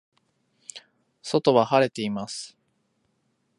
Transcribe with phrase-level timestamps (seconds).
[1.21, 2.57] 外は晴れています。